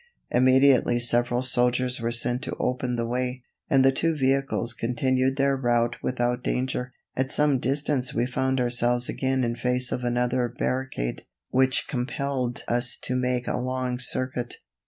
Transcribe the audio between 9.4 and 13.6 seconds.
in face of another barricade, which compelled us to make a